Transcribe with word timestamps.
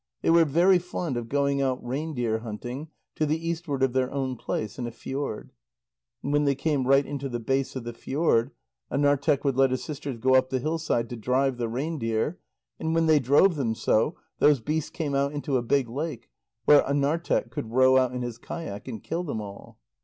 They 0.23 0.31
were 0.31 0.45
very 0.45 0.79
fond 0.79 1.15
of 1.15 1.29
going 1.29 1.61
out 1.61 1.85
reindeer 1.85 2.39
hunting 2.39 2.87
to 3.13 3.27
the 3.27 3.37
eastward 3.47 3.83
of 3.83 3.93
their 3.93 4.11
own 4.11 4.35
place, 4.35 4.79
in 4.79 4.87
a 4.87 4.91
fjord. 4.91 5.51
And 6.23 6.33
when 6.33 6.43
they 6.45 6.55
came 6.55 6.87
right 6.87 7.05
into 7.05 7.29
the 7.29 7.39
base 7.39 7.75
of 7.75 7.83
the 7.83 7.93
fjord, 7.93 8.49
Anarteq 8.91 9.43
would 9.43 9.57
let 9.57 9.69
his 9.69 9.83
sisters 9.83 10.17
go 10.17 10.33
up 10.33 10.49
the 10.49 10.57
hillside 10.57 11.07
to 11.11 11.15
drive 11.15 11.57
the 11.57 11.69
reindeer, 11.69 12.39
and 12.79 12.95
when 12.95 13.05
they 13.05 13.19
drove 13.19 13.57
them 13.57 13.75
so, 13.75 14.15
those 14.39 14.59
beasts 14.59 14.89
came 14.89 15.13
out 15.13 15.33
into 15.33 15.55
a 15.57 15.61
big 15.61 15.87
lake, 15.87 16.31
where 16.65 16.81
Anarteq 16.81 17.51
could 17.51 17.69
row 17.69 17.95
out 17.99 18.11
in 18.11 18.23
his 18.23 18.39
kayak 18.39 18.87
and 18.87 19.03
kill 19.03 19.23
them 19.23 19.39
all. 19.39 19.77